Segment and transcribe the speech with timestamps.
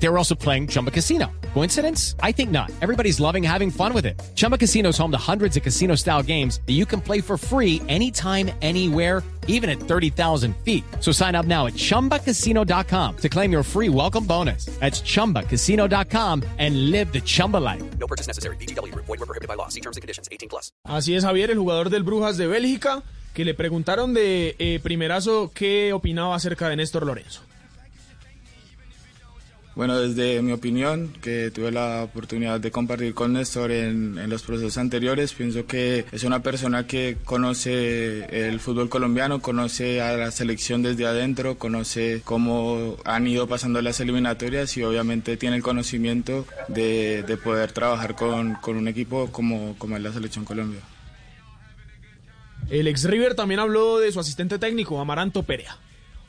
[0.00, 1.30] They were also playing Chumba Casino.
[1.54, 2.14] Coincidence?
[2.22, 2.70] I think not.
[2.80, 4.20] Everybody's loving having fun with it.
[4.36, 7.36] Chumba Casino is home to hundreds of casino style games that you can play for
[7.36, 10.84] free anytime, anywhere, even at 30,000 feet.
[11.00, 14.66] So sign up now at chumbacasino.com to claim your free welcome bonus.
[14.78, 17.82] That's chumbacasino.com and live the Chumba life.
[17.98, 18.56] No purchase necessary.
[18.56, 18.94] BGW.
[18.94, 19.68] Void were prohibited by law.
[19.68, 20.28] See terms and conditions.
[20.30, 20.70] 18 plus.
[20.86, 23.02] Así es, Javier, el jugador del Brujas de Bélgica,
[23.34, 27.47] que le preguntaron de eh, primerazo qué opinaba acerca de Néstor Lorenzo.
[29.78, 34.42] Bueno, desde mi opinión, que tuve la oportunidad de compartir con Néstor en, en, los
[34.42, 40.32] procesos anteriores, pienso que es una persona que conoce el fútbol colombiano, conoce a la
[40.32, 46.44] selección desde adentro, conoce cómo han ido pasando las eliminatorias y obviamente tiene el conocimiento
[46.66, 50.80] de, de poder trabajar con, con, un equipo como, como es la selección Colombia.
[52.68, 55.78] El ex River también habló de su asistente técnico, Amaranto Perea.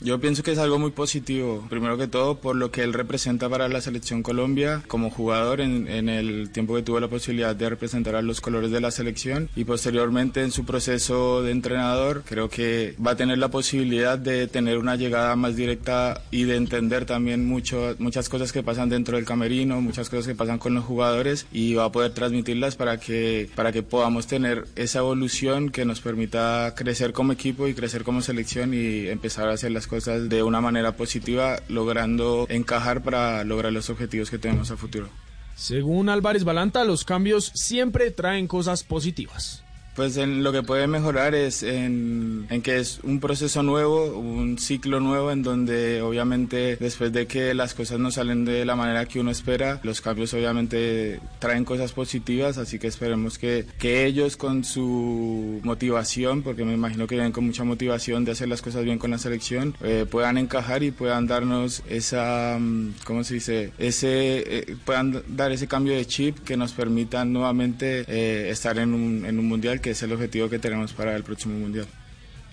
[0.00, 3.48] Yo pienso que es algo muy positivo, primero que todo por lo que él representa
[3.48, 7.68] para la selección Colombia como jugador en, en, el tiempo que tuvo la posibilidad de
[7.68, 12.48] representar a los colores de la selección y posteriormente en su proceso de entrenador creo
[12.48, 17.04] que va a tener la posibilidad de tener una llegada más directa y de entender
[17.04, 20.84] también mucho, muchas cosas que pasan dentro del camerino, muchas cosas que pasan con los
[20.84, 25.84] jugadores y va a poder transmitirlas para que, para que podamos tener esa evolución que
[25.84, 30.28] nos permita crecer como equipo y crecer como selección y empezar a hacer las cosas
[30.28, 35.08] de una manera positiva, logrando encajar para lograr los objetivos que tenemos a futuro.
[35.56, 39.64] Según Álvarez Balanta, los cambios siempre traen cosas positivas.
[39.98, 45.00] Pues en lo que puede mejorar es en, que es un proceso nuevo, un ciclo
[45.00, 49.18] nuevo en donde obviamente después de que las cosas no salen de la manera que
[49.18, 54.62] uno espera, los cambios obviamente traen cosas positivas, así que esperemos que, que ellos con
[54.62, 59.00] su motivación, porque me imagino que vienen con mucha motivación de hacer las cosas bien
[59.00, 62.56] con la selección, eh, puedan encajar y puedan darnos esa,
[63.02, 63.72] ¿cómo se dice?
[63.78, 68.94] Ese, eh, puedan dar ese cambio de chip que nos permita nuevamente eh, estar en
[68.94, 71.86] un, en un mundial que es el objetivo que tenemos para el próximo Mundial.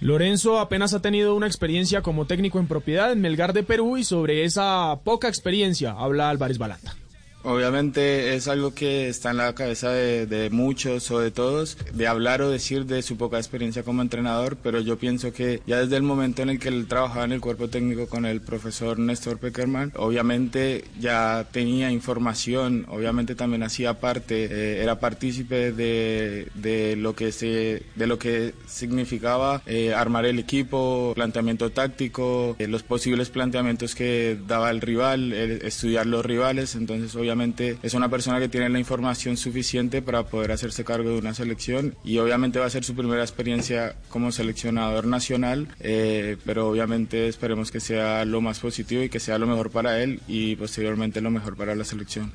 [0.00, 4.04] Lorenzo apenas ha tenido una experiencia como técnico en propiedad en Melgar de Perú y
[4.04, 6.96] sobre esa poca experiencia habla Álvarez Balanta.
[7.44, 12.06] Obviamente es algo que está en la cabeza de, de, muchos o de todos, de
[12.06, 15.96] hablar o decir de su poca experiencia como entrenador, pero yo pienso que ya desde
[15.96, 19.38] el momento en el que él trabajaba en el cuerpo técnico con el profesor Néstor
[19.38, 27.16] Peckerman, obviamente ya tenía información, obviamente también hacía parte, eh, era partícipe de, de, lo
[27.16, 33.30] que se, de lo que significaba eh, armar el equipo, planteamiento táctico, eh, los posibles
[33.30, 38.48] planteamientos que daba el rival, estudiar los rivales, entonces obviamente obviamente es una persona que
[38.48, 42.70] tiene la información suficiente para poder hacerse cargo de una selección y obviamente va a
[42.70, 48.60] ser su primera experiencia como seleccionador nacional, eh, pero obviamente esperemos que sea lo más
[48.60, 52.30] positivo y que sea lo mejor para él y posteriormente lo mejor para la selección.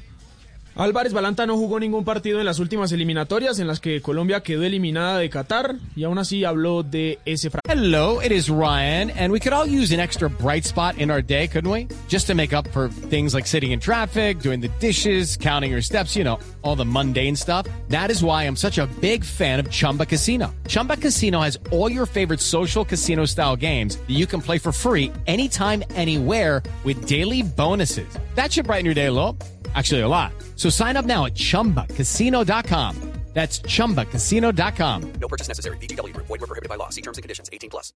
[0.77, 4.61] Álvarez Balanta no jugó ningún partido en las últimas eliminatorias en las que Colombia quedó
[4.63, 7.49] eliminada de Qatar y aún así habló de ese.
[7.67, 11.23] Hello, it is Ryan, and we could all use an extra bright spot in our
[11.23, 11.87] day, couldn't we?
[12.07, 15.81] Just to make up for things like sitting in traffic, doing the dishes, counting your
[15.81, 17.65] steps, you know, all the mundane stuff.
[17.89, 20.53] That is why I'm such a big fan of Chumba Casino.
[20.67, 24.71] Chumba Casino has all your favorite social casino style games that you can play for
[24.71, 28.07] free anytime, anywhere with daily bonuses.
[28.35, 29.35] That should brighten your day a little.
[29.75, 30.31] Actually, a lot.
[30.55, 33.17] So sign up now at chumbacasino.com.
[33.33, 35.13] That's chumbacasino.com.
[35.21, 35.77] No purchase necessary.
[35.77, 36.11] BGW.
[36.13, 36.89] Void were prohibited by law.
[36.89, 37.51] See terms and conditions.
[37.53, 37.93] 18 plus.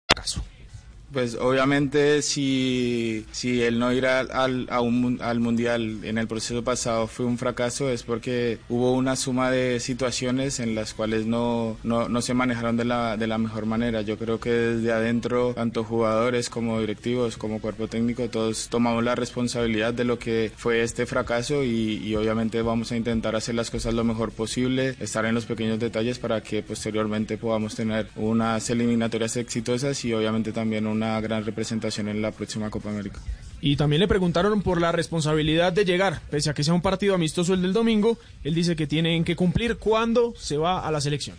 [1.11, 6.63] Pues obviamente si, si el no ir al, a un, al mundial en el proceso
[6.63, 11.77] pasado fue un fracaso es porque hubo una suma de situaciones en las cuales no,
[11.83, 14.01] no, no se manejaron de la, de la mejor manera.
[14.01, 19.15] Yo creo que desde adentro, tanto jugadores como directivos, como cuerpo técnico, todos tomamos la
[19.15, 23.69] responsabilidad de lo que fue este fracaso y, y obviamente vamos a intentar hacer las
[23.69, 28.69] cosas lo mejor posible, estar en los pequeños detalles para que posteriormente podamos tener unas
[28.69, 33.19] eliminatorias exitosas y obviamente también un una gran representación en la próxima Copa América.
[33.59, 37.15] Y también le preguntaron por la responsabilidad de llegar, pese a que sea un partido
[37.15, 41.01] amistoso el del domingo, él dice que tienen que cumplir cuando se va a la
[41.01, 41.35] selección.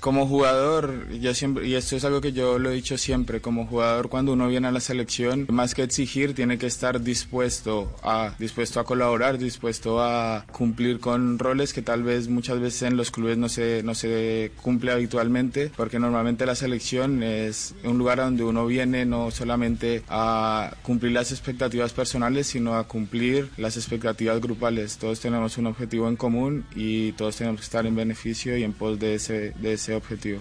[0.00, 3.66] Como jugador, yo siempre, y esto es algo que yo lo he dicho siempre, como
[3.66, 8.34] jugador cuando uno viene a la selección, más que exigir, tiene que estar dispuesto a,
[8.38, 13.10] dispuesto a colaborar, dispuesto a cumplir con roles que tal vez muchas veces en los
[13.10, 18.42] clubes no se, no se cumple habitualmente, porque normalmente la selección es un lugar donde
[18.42, 24.96] uno viene no solamente a cumplir las expectativas personales, sino a cumplir las expectativas grupales.
[24.96, 28.72] Todos tenemos un objetivo en común y todos tenemos que estar en beneficio y en
[28.72, 30.40] pos de ese, de ese objetivo.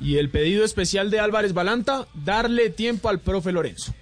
[0.00, 3.94] Y el pedido especial de Álvarez Balanta, darle tiempo al profe Lorenzo.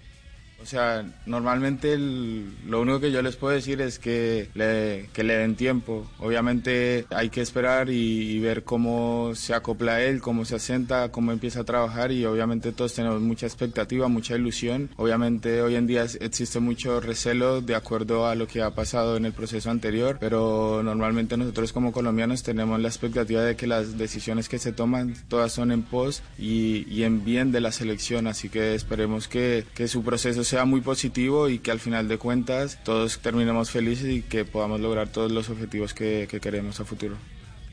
[0.60, 5.22] O sea, normalmente el- lo único que yo les puedo decir es que le, que
[5.22, 6.10] le den tiempo.
[6.18, 11.30] Obviamente hay que esperar y, y ver cómo se acopla él, cómo se asienta, cómo
[11.32, 14.90] empieza a trabajar y obviamente todos tenemos mucha expectativa, mucha ilusión.
[14.96, 19.26] Obviamente hoy en día existe mucho recelo de acuerdo a lo que ha pasado en
[19.26, 24.48] el proceso anterior, pero normalmente nosotros como colombianos tenemos la expectativa de que las decisiones
[24.48, 28.48] que se toman todas son en pos y, y en bien de la selección, así
[28.48, 32.78] que esperemos que, que su proceso sea muy positivo y que al final de cuentas
[32.82, 37.16] todos terminemos felices y que podamos lograr todos los objetivos que, que queremos a futuro.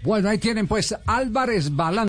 [0.04, 2.08] Bueno, ahí tienen pues Álvarez Balán.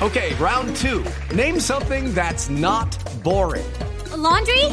[0.00, 1.02] Okay, round two.
[1.34, 2.88] Name something that's not
[3.24, 3.66] boring.
[4.12, 4.64] A laundry?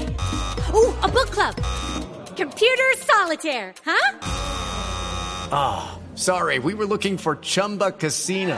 [0.74, 1.56] Ooh, a book club.
[2.36, 4.12] Computer solitaire, huh?
[6.16, 8.58] Sorry, we were looking for Chumba Casino.